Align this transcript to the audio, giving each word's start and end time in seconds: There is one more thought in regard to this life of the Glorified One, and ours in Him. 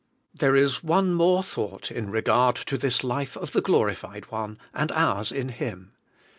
There 0.33 0.55
is 0.55 0.83
one 0.83 1.13
more 1.13 1.43
thought 1.43 1.91
in 1.91 2.09
regard 2.09 2.55
to 2.55 2.75
this 2.75 3.03
life 3.03 3.37
of 3.37 3.51
the 3.51 3.61
Glorified 3.61 4.31
One, 4.31 4.57
and 4.73 4.91
ours 4.93 5.31
in 5.31 5.49
Him. 5.49 5.93